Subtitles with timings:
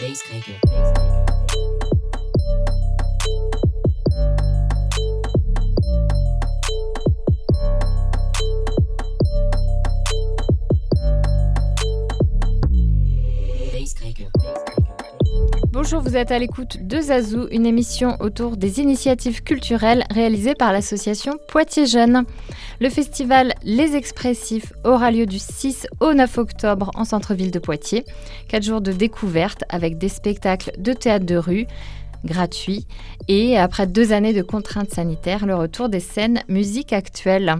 [0.00, 0.56] Basecracker.
[0.64, 1.69] Basecracker.
[15.72, 20.72] Bonjour, vous êtes à l'écoute de Zazou, une émission autour des initiatives culturelles réalisées par
[20.72, 22.24] l'association Poitiers Jeunes.
[22.80, 28.04] Le festival Les Expressifs aura lieu du 6 au 9 octobre en centre-ville de Poitiers.
[28.48, 31.68] Quatre jours de découverte avec des spectacles de théâtre de rue
[32.24, 32.86] gratuits
[33.28, 37.56] et après deux années de contraintes sanitaires, le retour des scènes musique actuelle.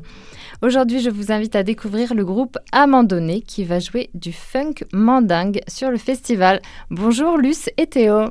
[0.63, 5.61] Aujourd'hui, je vous invite à découvrir le groupe Amandonné qui va jouer du funk mandingue
[5.69, 6.61] sur le festival.
[6.91, 8.27] Bonjour Luce et Théo.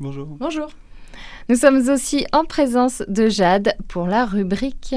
[0.00, 0.26] Bonjour.
[0.40, 0.68] Bonjour.
[1.48, 4.94] Nous sommes aussi en présence de Jade pour la rubrique.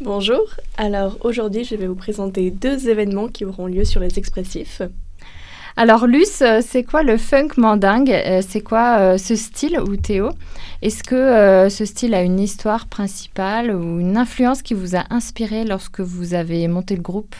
[0.00, 0.44] Bonjour.
[0.76, 4.82] Alors aujourd'hui, je vais vous présenter deux événements qui auront lieu sur les expressifs.
[5.80, 8.10] Alors, Luce, euh, c'est quoi le funk mandingue?
[8.10, 10.30] Euh, C'est quoi euh, ce style ou Théo?
[10.82, 15.62] Est-ce que ce style a une histoire principale ou une influence qui vous a inspiré
[15.62, 17.36] lorsque vous avez monté le groupe?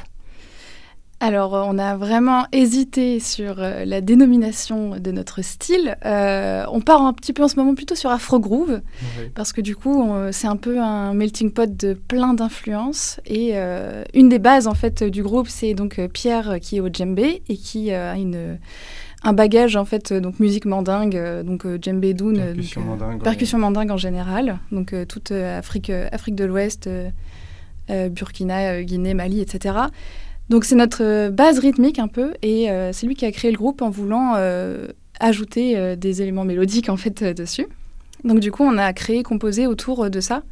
[1.21, 5.97] Alors, euh, on a vraiment hésité sur euh, la dénomination de notre style.
[6.05, 8.81] Euh, on part un petit peu en ce moment plutôt sur Afro Groove,
[9.35, 13.21] parce que du coup, c'est un peu un melting pot de plein d'influences.
[13.27, 13.55] Et
[14.15, 17.57] une des bases en fait du groupe, c'est donc Pierre qui est au djembé et
[17.57, 18.59] qui a une
[19.25, 23.97] un bagage en fait donc musique mandingue donc djembé doun percussion, mandingue, percussion mandingue en
[23.97, 26.89] général donc toute Afrique Afrique de l'Ouest
[27.89, 29.75] Burkina Guinée Mali etc
[30.49, 33.51] donc c'est notre euh, base rythmique un peu, et euh, c'est lui qui a créé
[33.51, 34.89] le groupe en voulant euh,
[35.21, 37.67] ajouter des éléments mélodiques en fait dessus.
[38.25, 40.43] Donc du coup on a créé, composé autour de ça.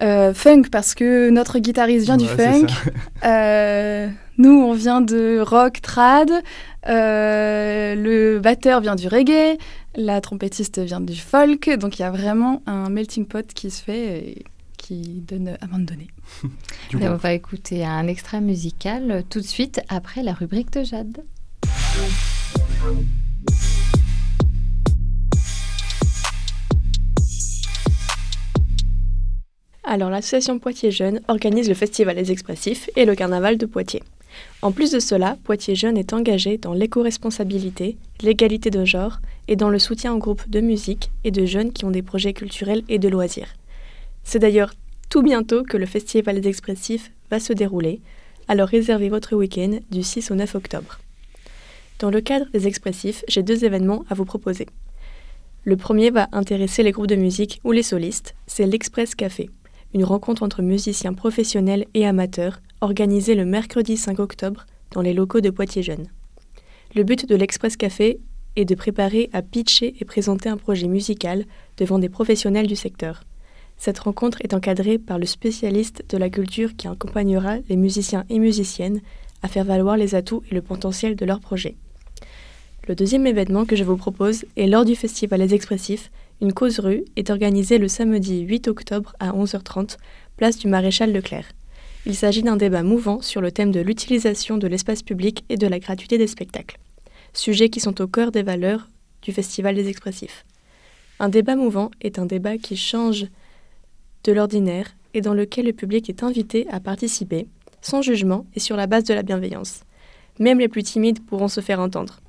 [0.00, 2.66] funk parce que notre guitariste vient du funk.
[4.38, 6.30] nous on vient de rock trad.
[6.84, 9.58] le batteur vient du reggae.
[9.94, 11.70] La trompettiste vient du folk.
[11.78, 14.42] Donc il y a vraiment un melting pot qui se fait
[14.82, 16.08] qui donne à donner.
[16.94, 21.22] on va écouter un extrait musical tout de suite après la rubrique de Jade.
[29.84, 34.02] Alors l'association Poitiers Jeunes organise le Festival des Expressifs et le Carnaval de Poitiers.
[34.62, 39.68] En plus de cela, Poitiers Jeunes est engagé dans l'éco-responsabilité, l'égalité de genre et dans
[39.68, 42.98] le soutien aux groupes de musique et de jeunes qui ont des projets culturels et
[42.98, 43.54] de loisirs.
[44.24, 44.72] C'est d'ailleurs
[45.08, 48.00] tout bientôt que le Festival des Expressifs va se dérouler,
[48.48, 50.98] alors réservez votre week-end du 6 au 9 octobre.
[51.98, 54.66] Dans le cadre des Expressifs, j'ai deux événements à vous proposer.
[55.64, 59.50] Le premier va intéresser les groupes de musique ou les solistes, c'est l'Express Café,
[59.94, 65.40] une rencontre entre musiciens professionnels et amateurs organisée le mercredi 5 octobre dans les locaux
[65.40, 66.08] de Poitiers Jeunes.
[66.94, 68.18] Le but de l'Express Café
[68.56, 71.44] est de préparer à pitcher et présenter un projet musical
[71.76, 73.22] devant des professionnels du secteur.
[73.84, 78.38] Cette rencontre est encadrée par le spécialiste de la culture qui accompagnera les musiciens et
[78.38, 79.00] musiciennes
[79.42, 81.74] à faire valoir les atouts et le potentiel de leur projet.
[82.86, 86.78] Le deuxième événement que je vous propose est lors du Festival Les Expressifs, une cause
[86.78, 89.96] rue est organisée le samedi 8 octobre à 11h30,
[90.36, 91.50] place du Maréchal Leclerc.
[92.06, 95.66] Il s'agit d'un débat mouvant sur le thème de l'utilisation de l'espace public et de
[95.66, 96.78] la gratuité des spectacles,
[97.32, 98.88] sujets qui sont au cœur des valeurs
[99.22, 100.44] du Festival des Expressifs.
[101.18, 103.26] Un débat mouvant est un débat qui change
[104.24, 107.46] de l'ordinaire et dans lequel le public est invité à participer,
[107.80, 109.82] sans jugement et sur la base de la bienveillance.
[110.38, 112.20] Même les plus timides pourront se faire entendre.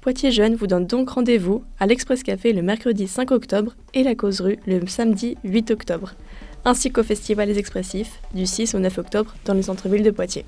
[0.00, 4.14] Poitiers Jeunes vous donne donc rendez-vous à l'Express Café le mercredi 5 octobre et la
[4.14, 6.14] Cause Rue le samedi 8 octobre,
[6.64, 10.44] ainsi qu'au Festival des Expressifs du 6 au 9 octobre dans le centre-ville de Poitiers.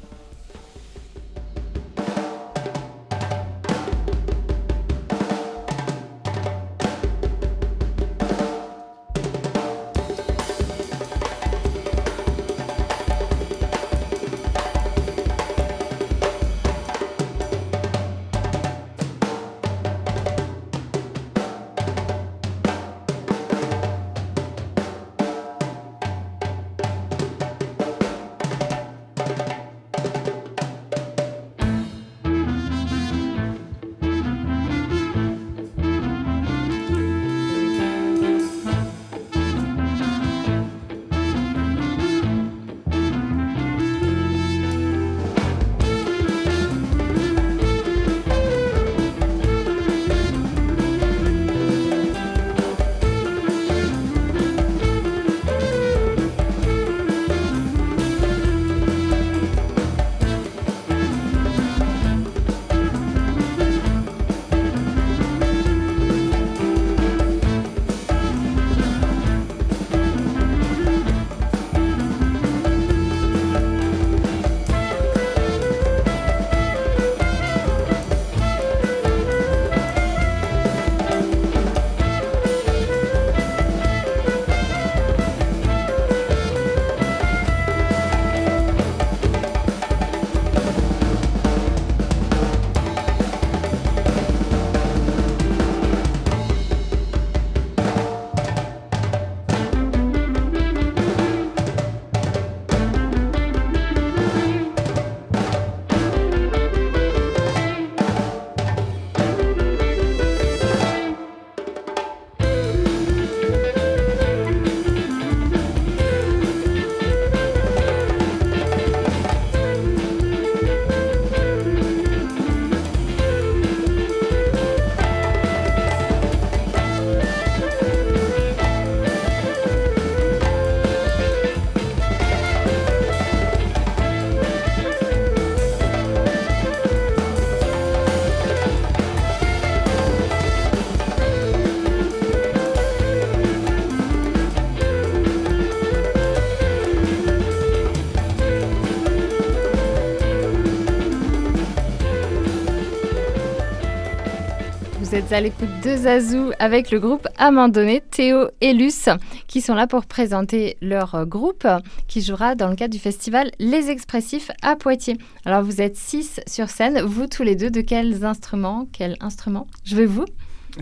[155.05, 159.11] Vous êtes à l'écoute de Zazou avec le groupe Amandonné, Théo et Luce,
[159.49, 161.67] qui sont là pour présenter leur groupe
[162.09, 165.19] qui jouera dans le cadre du festival Les Expressifs à Poitiers.
[165.45, 169.67] Alors vous êtes six sur scène, vous tous les deux, de quels instruments Quel instrument
[169.85, 170.25] Je vais vous?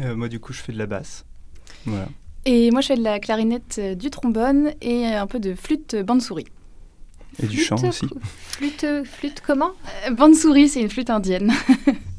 [0.00, 1.24] Euh, Moi du coup je fais de la basse.
[1.84, 2.06] Voilà.
[2.44, 5.96] Et moi je fais de la clarinette, euh, du trombone et un peu de flûte
[5.96, 6.46] bande-souris.
[7.42, 8.06] Et du chant aussi.
[8.30, 9.72] Flûte, flûte comment?
[10.06, 11.52] Euh, Bande-souris, c'est une flûte indienne.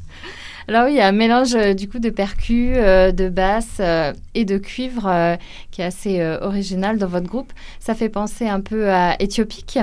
[0.66, 3.76] Alors oui, il y a un mélange euh, du coup de percus, euh, de basse
[3.80, 5.36] euh, et de cuivre
[5.70, 7.52] qui est assez original dans votre groupe.
[7.80, 9.78] Ça fait penser un peu à éthiopique.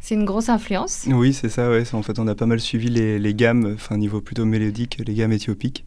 [0.00, 1.06] C'est une grosse influence.
[1.08, 1.70] Oui, c'est ça.
[1.70, 1.84] Ouais.
[1.92, 5.14] En fait, on a pas mal suivi les, les gammes, enfin niveau plutôt mélodique, les
[5.14, 5.84] gammes éthiopiques.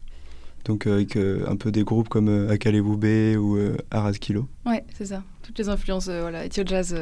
[0.64, 3.58] Donc avec un peu des groupes comme Akale Boubé ou
[3.90, 4.48] Arad Kilo.
[4.64, 5.22] Ouais, c'est ça.
[5.42, 6.96] Toutes les influences, voilà, éthio-jazz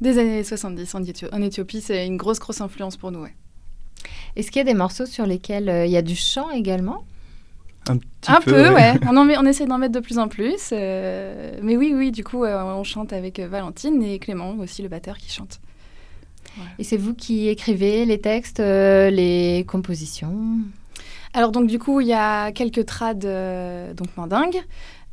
[0.00, 1.00] des années 70 en,
[1.32, 3.34] en Éthiopie, c'est une grosse, grosse influence pour nous, ouais.
[4.36, 7.04] Est-ce qu'il y a des morceaux sur lesquels euh, il y a du chant également?
[7.88, 8.94] Un, petit un peu, peu, ouais.
[9.06, 10.70] on, on, essaie d'en mettre de plus en plus.
[10.72, 14.88] Euh, mais oui, oui, du coup, euh, on chante avec Valentine et Clément, aussi le
[14.88, 15.60] batteur, qui chante.
[16.78, 20.58] Et c'est vous qui écrivez les textes, les compositions?
[21.32, 23.26] Alors, donc, du coup, il y a quelques trades,
[23.96, 24.60] donc mandingues.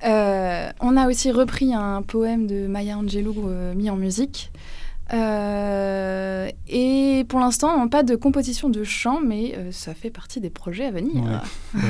[0.03, 4.51] on a aussi repris un poème de Maya Angelou mis en musique.
[5.13, 10.49] Euh, et pour l'instant, pas de composition de chant, mais euh, ça fait partie des
[10.49, 11.43] projets à venir.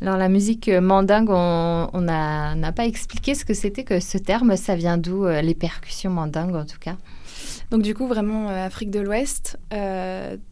[0.00, 4.56] Alors la musique euh, mandingue, on n'a pas expliqué ce que c'était que ce terme.
[4.56, 6.96] Ça vient d'où les percussions mandingues en tout cas?
[7.70, 9.58] Donc du coup, vraiment Afrique de l'Ouest,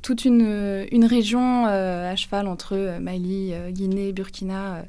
[0.03, 4.85] toute une, une région à cheval entre Mali, Guinée, Burkina,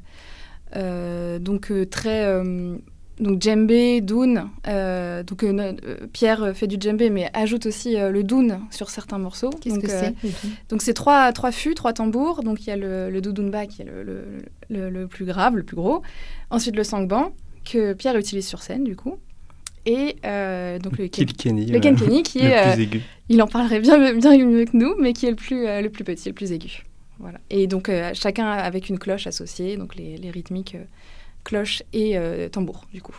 [0.74, 2.42] donc très
[3.20, 4.50] donc djembé, doun.
[4.66, 5.52] Euh, donc euh,
[5.84, 9.50] euh, Pierre fait du djembé, mais ajoute aussi le doun sur certains morceaux.
[9.60, 10.14] Qu'est-ce que c'est?
[10.68, 12.42] Donc c'est trois, trois fûts, trois tambours.
[12.42, 14.02] Donc il y a le, le doudounba qui est le,
[14.68, 16.02] le, le, plus grave, le plus gros.
[16.50, 17.32] Ensuite le sangban
[17.64, 19.16] que Pierre utilise sur scène du coup.
[19.86, 20.16] Et
[20.82, 23.02] donc le, Kenkeni, le Kenkeni qui est plus aigu.
[23.28, 26.04] Il en parlerait bien, bien mieux que nous, mais qui est le plus, le plus
[26.04, 26.84] petit, le plus aigu.
[27.20, 27.38] Voilà.
[27.48, 30.76] Et donc chacun avec une cloche associée, donc les, les rythmiques
[31.44, 33.16] cloche et euh, tambour, du coup.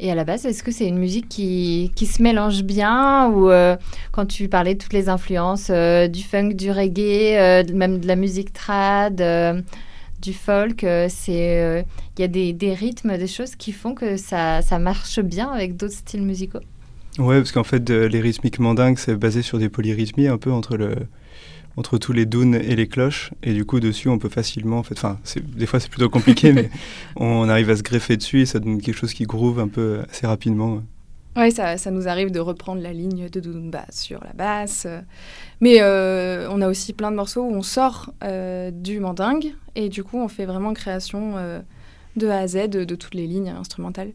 [0.00, 3.50] Et à la base, est-ce que c'est une musique qui, qui, se mélange bien ou
[3.50, 3.76] euh,
[4.10, 8.16] quand tu parlais de toutes les influences euh, du funk, du reggae, même de la
[8.16, 9.22] musique trad,
[10.20, 11.84] du folk, c'est
[12.16, 15.48] il y a des, des, rythmes, des choses qui font que ça, ça marche bien
[15.50, 16.60] avec d'autres styles musicaux?
[17.18, 20.76] Ouais, parce qu'en fait, les rythmiques mandingues, c'est basé sur des polyrythmies un peu entre
[20.76, 20.96] le
[21.76, 23.32] entre tous les dunes et les cloches.
[23.42, 25.18] Et du coup, dessus, on peut facilement, en fait, enfin,
[25.56, 26.70] des fois c'est plutôt compliqué, mais
[27.16, 30.00] on arrive à se greffer dessus et ça donne quelque chose qui groove un peu
[30.10, 30.82] assez rapidement.
[31.36, 34.86] Oui, ça, ça, nous arrive de reprendre la ligne de Dunba sur la basse.
[35.60, 39.88] Mais euh, on a aussi plein de morceaux où on sort euh, du mandingue et
[39.88, 41.60] du coup, on fait vraiment création euh,
[42.16, 44.12] de A à Z de, de, toutes les lignes instrumentales.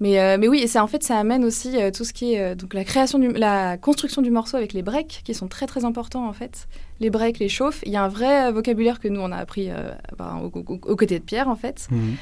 [0.00, 2.34] Mais, euh, mais oui, et ça, en fait, ça amène aussi euh, tout ce qui
[2.34, 5.48] est euh, donc la création, du, la construction du morceau avec les breaks, qui sont
[5.48, 6.68] très très importants en fait.
[7.00, 7.82] Les breaks, les chauffes.
[7.84, 9.70] Il y a un vrai vocabulaire que nous on a appris
[10.18, 12.16] ben, aux, côtés de Pierre en fait, mhm.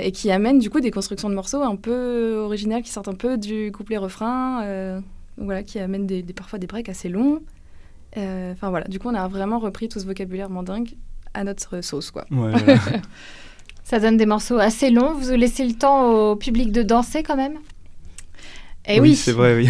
[0.00, 3.14] et qui amène du coup des constructions de morceaux un peu originales, qui sortent un
[3.14, 5.00] peu du couplet-refrain,
[5.38, 7.40] voilà, qui amènent des, parfois des breaks assez longs.
[8.16, 10.94] Enfin voilà, du coup on a vraiment repris tout ce vocabulaire mandingue
[11.32, 12.26] à notre sauce quoi.
[12.32, 12.52] Ouais,
[13.92, 15.12] Ça donne des morceaux assez longs.
[15.12, 17.58] Vous laissez le temps au public de danser quand même?
[18.86, 19.68] Eh oui, c'est vrai, oui.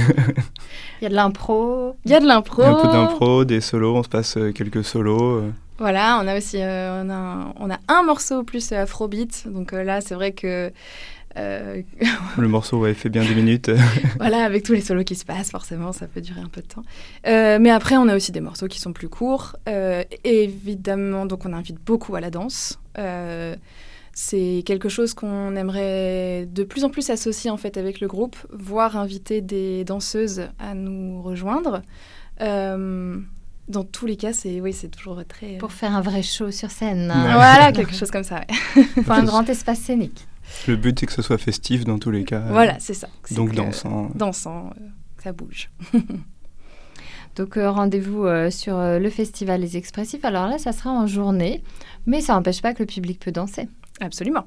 [1.01, 1.97] Il y a de l'impro.
[2.05, 2.63] Il y a de l'impro.
[2.63, 5.39] Un peu d'impro, des solos, on se passe euh, quelques solos.
[5.39, 5.51] Euh.
[5.79, 9.49] Voilà, on a aussi euh, on a, on a un morceau plus afrobeat.
[9.49, 10.71] Donc là, c'est vrai que
[11.37, 13.73] le morceau ouais, fait bien 10 minutes.
[14.19, 16.69] voilà, avec tous les solos qui se passent, forcément, ça peut durer un peu de
[16.69, 16.85] temps.
[17.27, 19.57] mais après, on a aussi des morceaux qui sont plus courts.
[20.23, 22.79] évidemment, donc on invite beaucoup à la danse.
[24.15, 28.37] C'est quelque chose qu'on aimerait de plus en plus associer en fait avec le groupe,
[28.51, 31.83] voire inviter des danseuses à nous rejoindre.
[32.43, 33.19] Euh,
[33.69, 35.57] dans tous les cas, c'est oui, c'est toujours très.
[35.57, 37.07] Pour faire un vrai show sur scène.
[37.07, 38.43] Voilà, quelque chose comme ça.
[39.05, 40.27] Pour un grand espace scénique.
[40.69, 42.41] Le but c'est que ce soit festif dans tous les cas.
[42.51, 43.09] Voilà, c'est ça.
[43.31, 44.11] Donc dansant.
[44.15, 44.85] Dansant, euh,
[45.23, 45.71] ça bouge.
[47.37, 50.23] Donc euh, rendez-vous sur le festival Les Expressifs.
[50.27, 51.63] Alors là, ça sera en journée,
[52.05, 53.69] mais ça n'empêche pas que le public peut danser.
[54.03, 54.47] Absolument.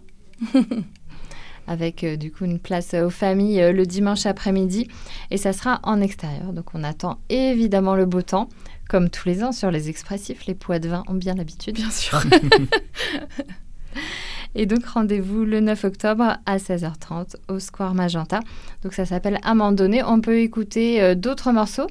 [1.68, 4.88] Avec euh, du coup une place aux familles euh, le dimanche après-midi
[5.32, 6.54] et ça sera en extérieur.
[6.54, 8.50] Donc on attend évidemment le beau temps,
[8.88, 10.46] comme tous les ans sur les expressifs.
[10.46, 11.76] Les poids de vin ont bien l'habitude.
[11.76, 12.22] Bien sûr.
[14.56, 18.42] et donc rendez-vous le 9 octobre à 16h30 au Square Magenta.
[18.84, 20.04] Donc ça s'appelle Amandonné.
[20.04, 21.88] On peut écouter euh, d'autres morceaux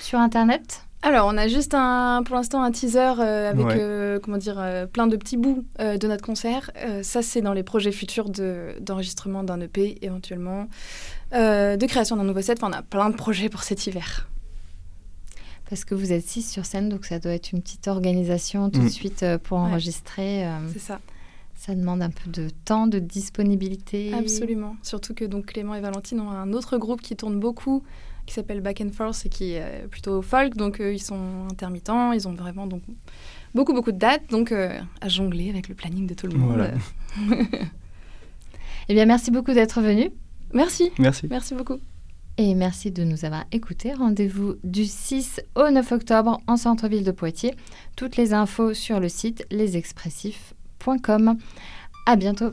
[0.00, 0.87] sur Internet?
[1.02, 3.76] Alors, on a juste un, pour l'instant un teaser euh, avec Ouais.
[3.78, 6.70] euh, comment dire, euh, plein de petits bouts euh, de notre concert.
[6.76, 10.68] Euh, ça, c'est dans les projets futurs de- d'enregistrement d'un EP éventuellement,
[11.34, 12.58] euh, de création d'un nouveau set.
[12.62, 14.28] Enfin, on a plein de projets pour cet hiver.
[15.70, 18.80] Parce que vous êtes six sur scène, donc ça doit être une petite organisation tout
[18.80, 18.90] de Mm.
[18.90, 19.64] suite euh, pour Ouais.
[19.64, 20.46] enregistrer.
[20.46, 20.98] euh, C'est ça.
[21.58, 24.14] Ça demande un peu de temps, de disponibilité.
[24.14, 24.76] Absolument.
[24.84, 27.82] Surtout que donc Clément et Valentine ont un autre groupe qui tourne beaucoup,
[28.26, 30.54] qui s'appelle Back and Forth et qui est euh, plutôt folk.
[30.56, 32.82] Donc euh, ils sont intermittents, ils ont vraiment donc
[33.56, 36.54] beaucoup beaucoup de dates, donc euh, à jongler avec le planning de tout le monde.
[36.54, 37.38] Voilà.
[38.90, 40.08] Eh bien, merci beaucoup d'être venu.
[40.54, 41.26] Merci, Merci.
[41.28, 41.76] merci beaucoup.
[42.38, 43.92] Et merci de nous avoir écoutés.
[43.92, 47.54] Rendez-vous du 6 au 9 octobre en centre-ville de Poitiers.
[47.96, 50.57] Toutes les infos sur le site lesexpressifs.com.
[52.06, 52.52] À bientôt.